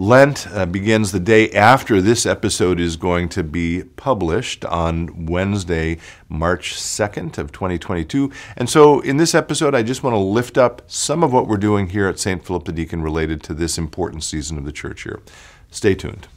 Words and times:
Lent 0.00 0.46
uh, 0.52 0.64
begins 0.64 1.10
the 1.10 1.18
day 1.18 1.50
after 1.50 2.00
this 2.00 2.24
episode 2.24 2.78
is 2.78 2.94
going 2.94 3.28
to 3.30 3.42
be 3.42 3.82
published 3.82 4.64
on 4.64 5.26
Wednesday, 5.26 5.98
March 6.28 6.74
2nd 6.74 7.36
of 7.36 7.50
2022. 7.50 8.30
And 8.56 8.70
so 8.70 9.00
in 9.00 9.16
this 9.16 9.34
episode, 9.34 9.74
I 9.74 9.82
just 9.82 10.04
want 10.04 10.14
to 10.14 10.18
lift 10.18 10.56
up 10.56 10.82
some 10.86 11.24
of 11.24 11.32
what 11.32 11.48
we're 11.48 11.56
doing 11.56 11.88
here 11.88 12.06
at 12.06 12.20
St. 12.20 12.46
Philip 12.46 12.66
the 12.66 12.72
Deacon 12.72 13.02
related 13.02 13.42
to 13.42 13.54
this 13.54 13.76
important 13.76 14.22
season 14.22 14.56
of 14.56 14.64
the 14.64 14.70
church 14.70 15.04
year. 15.04 15.20
Stay 15.72 15.96
tuned. 15.96 16.28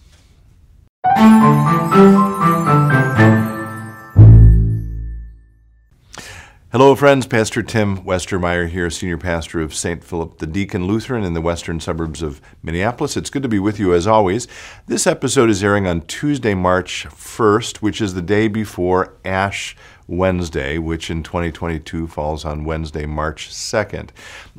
Hello, 6.71 6.95
friends. 6.95 7.27
Pastor 7.27 7.61
Tim 7.61 7.97
Westermeyer 7.97 8.69
here, 8.69 8.89
Senior 8.89 9.17
Pastor 9.17 9.59
of 9.59 9.75
St. 9.75 10.01
Philip 10.01 10.37
the 10.37 10.47
Deacon 10.47 10.87
Lutheran 10.87 11.25
in 11.25 11.33
the 11.33 11.41
western 11.41 11.81
suburbs 11.81 12.21
of 12.21 12.39
Minneapolis. 12.63 13.17
It's 13.17 13.29
good 13.29 13.43
to 13.43 13.49
be 13.49 13.59
with 13.59 13.77
you 13.77 13.93
as 13.93 14.07
always. 14.07 14.47
This 14.87 15.05
episode 15.05 15.49
is 15.49 15.61
airing 15.61 15.85
on 15.85 15.99
Tuesday, 16.03 16.53
March 16.53 17.07
1st, 17.09 17.79
which 17.79 17.99
is 17.99 18.13
the 18.13 18.21
day 18.21 18.47
before 18.47 19.17
Ash 19.25 19.75
Wednesday, 20.07 20.77
which 20.77 21.09
in 21.09 21.23
2022 21.23 22.07
falls 22.07 22.45
on 22.45 22.63
Wednesday, 22.63 23.05
March 23.05 23.49
2nd. 23.49 24.11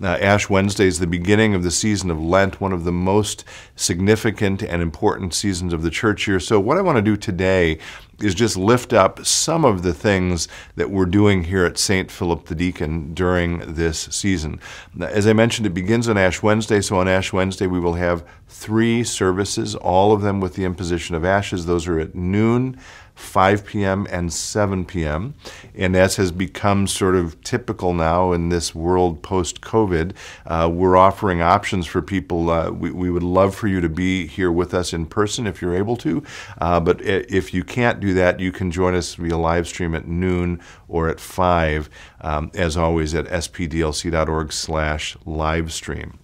Uh, 0.03 0.09
Ash 0.09 0.51
Wednesday 0.51 0.87
is 0.87 0.99
the 0.99 1.07
beginning 1.07 1.55
of 1.55 1.63
the 1.63 1.71
season 1.71 2.11
of 2.11 2.21
Lent, 2.21 2.61
one 2.61 2.75
of 2.75 2.85
the 2.85 2.93
most 2.93 3.45
significant 3.75 4.63
and 4.63 4.83
important 4.83 5.33
seasons 5.33 5.73
of 5.73 5.83
the 5.83 5.91
church 5.91 6.29
year. 6.29 6.41
So, 6.41 6.61
what 6.61 6.77
I 6.77 6.83
want 6.83 6.97
to 6.97 7.03
do 7.03 7.17
today 7.17 7.79
is 8.23 8.35
just 8.35 8.57
lift 8.57 8.93
up 8.93 9.25
some 9.27 9.65
of 9.65 9.83
the 9.83 9.93
things 9.93 10.49
that 10.77 10.91
we're 10.91 11.07
doing 11.07 11.45
here 11.45 11.65
at 11.65 11.79
St. 11.79 12.11
Philip 12.11 12.47
the 12.47 12.55
Deacon 12.55 13.15
during 13.15 13.75
this 13.75 14.01
season. 14.11 14.61
As 15.01 15.27
I 15.27 15.33
mentioned, 15.33 15.67
it 15.67 15.75
begins 15.75 16.09
on 16.09 16.17
Ash 16.17 16.43
Wednesday, 16.43 16.81
so 16.81 16.97
on 16.99 17.09
Ash 17.09 17.33
Wednesday 17.33 17.67
we 17.67 17.81
will 17.81 17.95
have 17.95 18.25
three 18.53 19.03
services, 19.03 19.75
all 19.75 20.13
of 20.13 20.21
them 20.21 20.41
with 20.41 20.55
the 20.55 20.65
imposition 20.65 21.15
of 21.15 21.25
ashes. 21.25 21.67
Those 21.67 21.89
are 21.89 21.99
at 21.99 22.15
noon, 22.15 22.79
5 23.15 23.65
p.m. 23.65 24.07
and 24.11 24.33
7 24.33 24.85
p.m. 24.85 25.35
And 25.75 25.97
as 25.97 26.17
has 26.17 26.33
become 26.33 26.87
sort 26.87 27.15
of 27.15 27.43
typical 27.43 27.95
now 27.95 28.33
in 28.33 28.51
this 28.51 28.75
world 28.75 29.23
post 29.23 29.61
COVID, 29.63 30.15
uh, 30.47 30.71
we're 30.73 30.97
offering 30.97 31.41
options 31.41 31.87
for 31.87 32.03
people. 32.03 32.51
Uh, 32.51 32.71
we, 32.71 32.91
we 32.91 33.11
would 33.11 33.23
love 33.23 33.55
for 33.55 33.69
you 33.69 33.81
to 33.81 33.89
be 33.89 34.27
here 34.27 34.53
with 34.53 34.75
us 34.75 34.93
in 34.93 35.07
person 35.07 35.47
if 35.47 35.63
you're 35.63 35.75
able 35.75 35.97
to. 35.97 36.23
Uh, 36.61 36.79
but 36.79 37.01
if 37.03 37.55
you 37.55 37.65
can't 37.65 38.01
do 38.01 38.15
that, 38.15 38.39
you 38.39 38.53
can 38.53 38.71
join 38.71 38.95
us 38.95 39.15
via 39.15 39.37
live 39.37 39.67
stream 39.67 39.95
at 39.95 40.07
noon 40.07 40.61
or 40.89 41.09
at 41.09 41.21
5, 41.21 41.89
um, 42.21 42.51
as 42.55 42.77
always, 42.77 43.15
at 43.15 43.27
spdlc.org 43.27 44.53
slash 44.53 45.17
live 45.25 45.73
stream. 45.73 46.19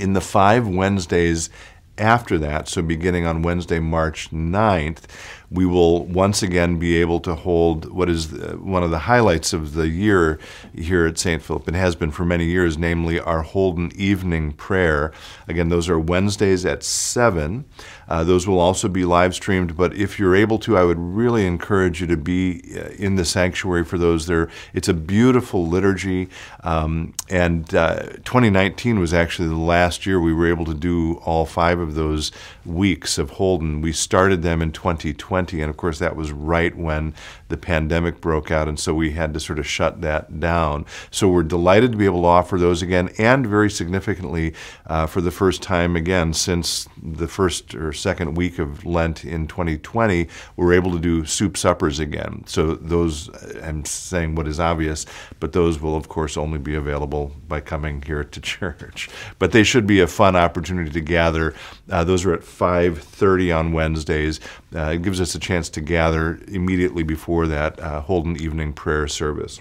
In 0.00 0.12
the 0.12 0.20
five 0.20 0.66
Wednesdays 0.66 1.50
after 1.96 2.38
that, 2.38 2.68
so 2.68 2.82
beginning 2.82 3.26
on 3.26 3.42
Wednesday, 3.42 3.78
March 3.78 4.30
9th, 4.30 5.02
we 5.50 5.66
will 5.66 6.04
once 6.06 6.42
again 6.42 6.78
be 6.78 6.96
able 6.96 7.20
to 7.20 7.34
hold 7.34 7.90
what 7.90 8.08
is 8.08 8.32
one 8.32 8.82
of 8.82 8.90
the 8.90 9.00
highlights 9.00 9.52
of 9.52 9.74
the 9.74 9.88
year 9.88 10.38
here 10.74 11.06
at 11.06 11.18
St. 11.18 11.42
Philip 11.42 11.66
and 11.68 11.76
has 11.76 11.94
been 11.94 12.10
for 12.10 12.24
many 12.24 12.46
years, 12.46 12.78
namely 12.78 13.20
our 13.20 13.42
Holden 13.42 13.92
evening 13.94 14.52
prayer. 14.52 15.12
Again, 15.48 15.68
those 15.68 15.88
are 15.88 15.98
Wednesdays 15.98 16.64
at 16.64 16.82
7. 16.82 17.64
Uh, 18.08 18.24
those 18.24 18.46
will 18.46 18.58
also 18.58 18.88
be 18.88 19.04
live 19.04 19.34
streamed, 19.34 19.76
but 19.76 19.94
if 19.94 20.18
you're 20.18 20.36
able 20.36 20.58
to, 20.58 20.76
I 20.76 20.84
would 20.84 20.98
really 20.98 21.46
encourage 21.46 22.00
you 22.00 22.06
to 22.08 22.16
be 22.16 22.62
uh, 22.76 22.88
in 22.98 23.16
the 23.16 23.24
sanctuary 23.24 23.84
for 23.84 23.98
those. 23.98 24.26
There, 24.26 24.48
it's 24.72 24.88
a 24.88 24.94
beautiful 24.94 25.66
liturgy, 25.66 26.28
um, 26.62 27.14
and 27.30 27.74
uh, 27.74 28.02
2019 28.24 28.98
was 28.98 29.14
actually 29.14 29.48
the 29.48 29.56
last 29.56 30.04
year 30.06 30.20
we 30.20 30.34
were 30.34 30.46
able 30.46 30.64
to 30.66 30.74
do 30.74 31.14
all 31.24 31.46
five 31.46 31.78
of 31.78 31.94
those 31.94 32.30
weeks 32.64 33.18
of 33.18 33.30
Holden. 33.30 33.80
We 33.80 33.92
started 33.92 34.42
them 34.42 34.60
in 34.60 34.72
2020, 34.72 35.43
and 35.52 35.70
of 35.70 35.76
course 35.76 35.98
that 35.98 36.16
was 36.16 36.32
right 36.32 36.76
when 36.76 37.14
the 37.48 37.56
pandemic 37.56 38.20
broke 38.20 38.50
out, 38.50 38.68
and 38.68 38.78
so 38.78 38.94
we 38.94 39.12
had 39.12 39.34
to 39.34 39.40
sort 39.40 39.58
of 39.58 39.66
shut 39.66 40.00
that 40.00 40.40
down. 40.40 40.86
So 41.10 41.28
we're 41.28 41.42
delighted 41.42 41.92
to 41.92 41.98
be 41.98 42.04
able 42.04 42.22
to 42.22 42.28
offer 42.28 42.58
those 42.58 42.82
again, 42.82 43.10
and 43.18 43.46
very 43.46 43.70
significantly, 43.70 44.54
uh, 44.86 45.06
for 45.06 45.20
the 45.20 45.30
first 45.30 45.62
time 45.62 45.96
again 45.96 46.32
since 46.32 46.88
the 47.02 47.28
first 47.28 47.74
or 47.74 47.92
second 47.92 48.34
week 48.34 48.58
of 48.58 48.84
Lent 48.84 49.24
in 49.24 49.46
2020, 49.46 50.28
we're 50.56 50.72
able 50.72 50.90
to 50.92 50.98
do 50.98 51.24
soup 51.24 51.56
suppers 51.56 51.98
again. 51.98 52.42
So 52.46 52.74
those, 52.74 53.30
I'm 53.62 53.84
saying 53.84 54.34
what 54.34 54.48
is 54.48 54.60
obvious, 54.60 55.06
but 55.40 55.52
those 55.52 55.80
will 55.80 55.96
of 55.96 56.08
course 56.08 56.36
only 56.36 56.58
be 56.58 56.74
available 56.74 57.32
by 57.48 57.60
coming 57.60 58.02
here 58.02 58.24
to 58.24 58.40
church. 58.44 59.08
But 59.38 59.52
they 59.52 59.64
should 59.64 59.86
be 59.86 60.00
a 60.00 60.06
fun 60.06 60.36
opportunity 60.36 60.90
to 60.90 61.00
gather. 61.00 61.54
Uh, 61.90 62.04
those 62.04 62.24
are 62.24 62.32
at 62.32 62.40
5:30 62.40 63.52
on 63.52 63.72
Wednesdays. 63.72 64.40
Uh, 64.74 64.92
it 64.94 65.02
gives 65.02 65.20
a 65.32 65.38
chance 65.38 65.68
to 65.70 65.80
gather 65.80 66.40
immediately 66.48 67.04
before 67.04 67.46
that 67.46 67.78
uh, 67.78 68.02
evening 68.40 68.72
prayer 68.72 69.06
service. 69.06 69.60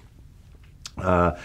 Uh, 0.97 1.37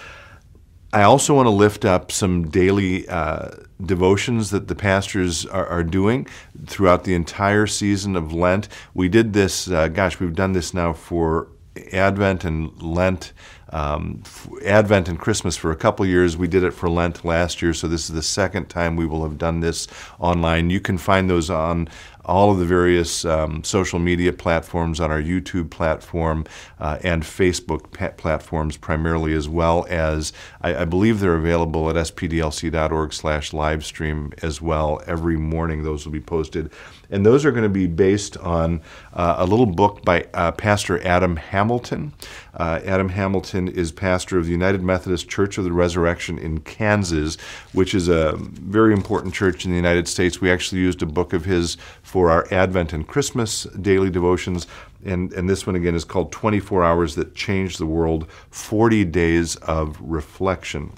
I 0.93 1.03
also 1.03 1.35
want 1.35 1.47
to 1.47 1.51
lift 1.51 1.85
up 1.85 2.11
some 2.11 2.49
daily 2.49 3.07
uh, 3.09 3.51
devotions 3.85 4.49
that 4.51 4.69
the 4.69 4.75
pastors 4.75 5.45
are, 5.45 5.67
are, 5.67 5.85
doing 5.85 6.27
throughout 6.67 7.05
the 7.05 7.15
entire 7.15 7.67
season 7.67 8.17
of 8.17 8.33
Lent. 8.33 8.69
We 8.95 9.11
did 9.11 9.35
this, 9.35 9.69
uh, 9.71 9.89
gosh, 9.89 10.19
we've 10.19 10.35
done 10.35 10.53
this 10.53 10.73
now 10.73 10.95
for 10.95 11.49
Advent 11.93 12.45
and 12.45 12.83
Lent, 12.83 13.35
um, 13.71 14.23
Advent 14.65 15.09
and 15.09 15.19
Christmas 15.19 15.57
for 15.57 15.71
a 15.71 15.77
couple 15.77 16.07
years. 16.07 16.37
We 16.37 16.49
did 16.49 16.65
it 16.65 16.73
for 16.73 16.89
Lent 16.89 17.25
last 17.25 17.63
year, 17.63 17.75
so 17.75 17.89
this 17.89 18.09
is 18.09 18.15
the 18.15 18.23
second 18.23 18.69
time 18.69 18.97
we 18.97 19.07
will 19.07 19.23
have 19.23 19.39
done 19.39 19.61
this 19.61 19.89
online. 20.19 20.71
You 20.71 20.81
can 20.81 20.99
find 20.99 21.29
those 21.29 21.51
on 21.51 21.89
all 22.29 22.53
of 22.53 22.59
the 22.59 22.65
various 22.65 23.25
um, 23.25 23.65
social 23.65 23.99
media 23.99 24.33
platforms 24.33 25.01
on 25.01 25.11
our 25.11 25.21
YouTube 25.21 25.71
platform 25.71 26.45
uh, 26.79 26.99
and 27.03 27.23
Facebook 27.23 27.91
platforms 28.19 28.77
primarily, 28.77 29.33
as 29.33 29.49
well 29.49 29.87
as 29.89 30.33
I, 30.61 30.83
I, 30.83 30.85
believe 30.85 31.21
they're 31.21 31.35
available 31.35 31.89
at 31.89 31.97
spdlc.org 31.97 33.15
slash 33.15 33.53
livestream 33.53 34.35
as 34.45 34.61
well. 34.61 35.03
Every 35.07 35.39
morning 35.39 35.83
those 35.83 36.05
will 36.05 36.13
be 36.13 36.21
posted. 36.21 36.71
And 37.11 37.25
those 37.25 37.47
are 37.47 37.51
going 37.51 37.63
to 37.63 37.71
be 37.71 37.87
based 37.87 38.37
on 38.37 38.83
uh, 39.15 39.37
a 39.39 39.47
little 39.47 39.65
book 39.65 40.05
by 40.05 40.27
uh, 40.35 40.53
Pastor 40.53 41.03
Adam 41.07 41.37
Hamilton. 41.37 42.13
Uh, 42.53 42.81
Adam 42.85 43.09
Hamilton 43.09 43.58
is 43.67 43.91
pastor 43.91 44.39
of 44.39 44.45
the 44.45 44.53
United 44.53 44.83
Methodist 44.83 45.29
Church 45.29 45.59
of 45.59 45.65
the 45.65 45.73
Resurrection 45.73 46.39
in 46.39 46.61
Kansas, 46.61 47.37
which 47.73 47.95
is 47.95 48.07
a 48.07 48.37
very 48.37 48.93
important 48.93 49.35
church 49.35 49.65
in 49.65 49.73
the 49.73 49.77
United 49.77 50.07
States. 50.07 50.41
We 50.41 50.53
actually 50.53 50.83
used 50.83 51.03
a 51.03 51.07
book 51.07 51.33
of 51.33 51.47
his 51.47 51.77
for 52.03 52.31
our 52.31 52.47
Advent 52.53 52.93
and 52.93 53.09
Christmas 53.09 53.65
daily 53.81 54.11
devotions. 54.11 54.67
And, 55.05 55.33
and 55.33 55.49
this 55.49 55.67
one 55.67 55.75
again 55.75 55.95
is 55.95 56.05
called 56.05 56.31
24 56.31 56.85
Hours 56.85 57.15
That 57.17 57.35
Changed 57.35 57.79
the 57.79 57.87
World 57.87 58.31
40 58.51 59.05
Days 59.07 59.57
of 59.57 59.99
Reflection. 60.01 60.93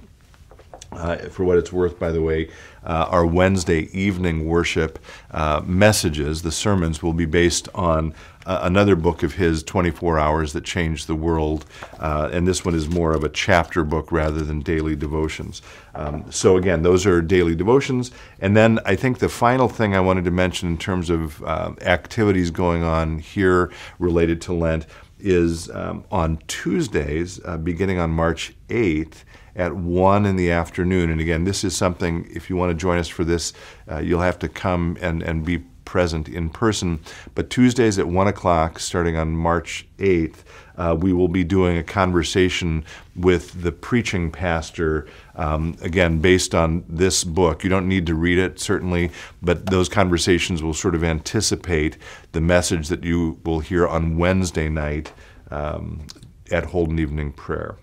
Uh, 1.00 1.16
for 1.31 1.44
what 1.44 1.56
it's 1.56 1.72
worth, 1.72 1.99
by 1.99 2.11
the 2.11 2.21
way, 2.21 2.47
uh, 2.84 3.06
our 3.09 3.25
Wednesday 3.25 3.88
evening 3.99 4.44
worship 4.44 4.99
uh, 5.31 5.62
messages, 5.65 6.43
the 6.43 6.53
sermons, 6.53 7.03
will 7.03 7.15
be 7.15 7.25
based 7.25 7.71
on 7.75 8.12
uh, 8.44 8.61
another 8.62 8.94
book 8.94 9.22
of 9.22 9.33
his, 9.33 9.62
24 9.62 10.19
Hours 10.19 10.53
That 10.53 10.62
Changed 10.62 11.06
the 11.06 11.15
World. 11.15 11.65
Uh, 11.99 12.28
and 12.31 12.47
this 12.47 12.66
one 12.66 12.75
is 12.75 12.87
more 12.91 13.12
of 13.12 13.25
a 13.25 13.31
chapter 13.31 13.83
book 13.83 14.12
rather 14.12 14.43
than 14.43 14.60
daily 14.60 14.94
devotions. 14.94 15.62
Um, 15.94 16.31
so, 16.31 16.59
again, 16.59 16.83
those 16.83 17.06
are 17.06 17.22
daily 17.22 17.55
devotions. 17.55 18.10
And 18.39 18.55
then 18.55 18.78
I 18.84 18.94
think 18.94 19.21
the 19.21 19.31
final 19.31 19.69
thing 19.69 19.97
I 19.97 20.00
wanted 20.00 20.27
to 20.27 20.31
mention 20.31 20.69
in 20.69 20.77
terms 20.77 21.09
of 21.09 21.43
uh, 21.44 21.72
activities 21.81 22.50
going 22.50 22.83
on 22.83 23.21
here 23.21 23.72
related 23.99 24.43
to 24.43 24.53
Lent 24.53 24.84
is 25.19 25.71
um, 25.71 26.05
on 26.10 26.39
Tuesdays, 26.47 27.39
beginning 27.62 27.99
on 27.99 28.10
March 28.10 28.53
8th 28.69 29.25
at 29.56 29.75
1 29.75 30.27
in 30.27 30.37
the 30.37 30.50
afternoon. 30.50 31.11
And 31.11 31.21
again, 31.21 31.44
this 31.44 31.65
is 31.65 31.77
something, 31.77 32.28
if 32.33 32.50
you 32.50 32.56
want 32.56 32.71
to 32.71 32.75
join 32.75 32.99
us 32.99 33.09
for 33.09 33.25
this, 33.25 33.53
uh, 33.91 33.99
you'll 33.99 34.21
have 34.21 34.38
to 34.41 34.49
come 34.49 34.97
and, 35.00 35.22
and 35.22 35.45
be 35.45 35.59
present 35.91 36.28
in 36.28 36.48
person. 36.48 37.01
But 37.34 37.51
Tuesdays 37.51 37.98
at 37.98 38.07
1 38.07 38.28
o'clock, 38.28 38.78
starting 38.78 39.16
on 39.16 39.33
March 39.33 39.89
8th, 39.98 40.45
uh, 40.77 40.97
we 40.98 41.13
will 41.13 41.27
be 41.27 41.42
doing 41.42 41.77
a 41.77 41.83
conversation 41.83 42.84
with 43.16 43.60
the 43.60 43.72
preaching 43.72 44.30
pastor, 44.30 45.09
um, 45.34 45.77
again, 45.83 46.21
based 46.21 46.54
on 46.54 46.84
this 46.89 47.25
book. 47.25 47.65
You 47.65 47.71
don't 47.71 47.89
need 47.89 48.07
to 48.07 48.15
read 48.15 48.39
it, 48.39 48.60
certainly, 48.60 49.10
but 49.42 49.66
those 49.66 49.89
conversations 49.89 50.63
will 50.63 50.75
sort 50.75 50.95
of 50.95 51.03
anticipate 51.03 51.98
the 52.30 52.41
message 52.41 52.86
that 52.86 53.03
you 53.03 53.41
will 53.45 53.59
hear 53.59 53.86
on 53.89 54.16
Wednesday 54.16 54.69
night 54.69 55.13
um, 55.51 56.07
at 56.53 56.66
Holden 56.66 57.01
Evening 57.01 57.33
Prayer. 57.33 57.77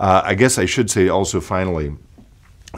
Uh, 0.00 0.22
I 0.24 0.34
guess 0.34 0.56
I 0.56 0.64
should 0.64 0.90
say 0.90 1.08
also 1.08 1.42
finally, 1.42 1.94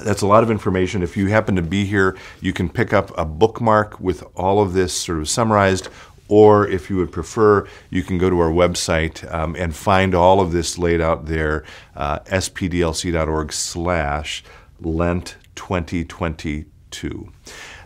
that's 0.04 0.22
a 0.22 0.26
lot 0.26 0.42
of 0.42 0.50
information. 0.50 1.04
If 1.04 1.16
you 1.16 1.28
happen 1.28 1.54
to 1.54 1.62
be 1.62 1.84
here, 1.84 2.16
you 2.40 2.52
can 2.52 2.68
pick 2.68 2.92
up 2.92 3.16
a 3.16 3.24
bookmark 3.24 4.00
with 4.00 4.24
all 4.34 4.60
of 4.60 4.72
this 4.72 4.92
sort 4.92 5.20
of 5.20 5.28
summarized, 5.28 5.88
or 6.26 6.66
if 6.66 6.90
you 6.90 6.96
would 6.96 7.12
prefer, 7.12 7.68
you 7.90 8.02
can 8.02 8.18
go 8.18 8.28
to 8.28 8.40
our 8.40 8.50
website 8.50 9.30
um, 9.32 9.54
and 9.54 9.76
find 9.76 10.16
all 10.16 10.40
of 10.40 10.50
this 10.50 10.78
laid 10.78 11.00
out 11.00 11.26
there, 11.26 11.64
uh, 11.94 12.18
spdlc.org 12.20 13.52
slash 13.52 14.42
Lent 14.80 15.36
2022. 15.54 17.32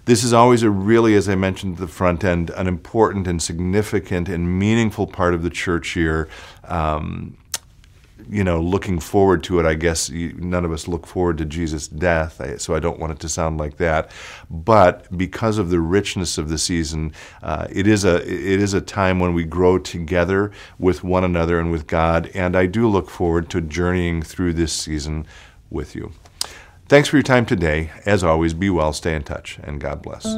This 0.06 0.24
is 0.24 0.32
always 0.32 0.62
a 0.62 0.70
really, 0.70 1.14
as 1.14 1.28
I 1.28 1.34
mentioned 1.34 1.74
at 1.74 1.80
the 1.80 1.88
front 1.88 2.24
end, 2.24 2.48
an 2.50 2.68
important 2.68 3.26
and 3.26 3.42
significant 3.42 4.30
and 4.30 4.58
meaningful 4.58 5.08
part 5.08 5.34
of 5.34 5.42
the 5.42 5.50
church 5.50 5.94
year. 5.94 6.28
Um, 6.64 7.36
you 8.28 8.42
know, 8.42 8.60
looking 8.60 8.98
forward 8.98 9.42
to 9.44 9.60
it. 9.60 9.66
I 9.66 9.74
guess 9.74 10.10
none 10.10 10.64
of 10.64 10.72
us 10.72 10.88
look 10.88 11.06
forward 11.06 11.38
to 11.38 11.44
Jesus' 11.44 11.86
death, 11.88 12.40
so 12.60 12.74
I 12.74 12.80
don't 12.80 12.98
want 12.98 13.12
it 13.12 13.20
to 13.20 13.28
sound 13.28 13.58
like 13.58 13.76
that. 13.76 14.10
But 14.50 15.16
because 15.16 15.58
of 15.58 15.70
the 15.70 15.80
richness 15.80 16.38
of 16.38 16.48
the 16.48 16.58
season, 16.58 17.12
uh, 17.42 17.66
it 17.70 17.86
is 17.86 18.04
a 18.04 18.16
it 18.22 18.60
is 18.60 18.74
a 18.74 18.80
time 18.80 19.20
when 19.20 19.34
we 19.34 19.44
grow 19.44 19.78
together 19.78 20.50
with 20.78 21.04
one 21.04 21.24
another 21.24 21.60
and 21.60 21.70
with 21.70 21.86
God. 21.86 22.30
And 22.34 22.56
I 22.56 22.66
do 22.66 22.88
look 22.88 23.10
forward 23.10 23.50
to 23.50 23.60
journeying 23.60 24.22
through 24.22 24.54
this 24.54 24.72
season 24.72 25.26
with 25.70 25.94
you. 25.94 26.12
Thanks 26.88 27.08
for 27.08 27.16
your 27.16 27.24
time 27.24 27.46
today. 27.46 27.90
As 28.04 28.22
always, 28.22 28.54
be 28.54 28.70
well, 28.70 28.92
stay 28.92 29.14
in 29.14 29.24
touch, 29.24 29.58
and 29.62 29.80
God 29.80 30.02
bless. 30.02 30.36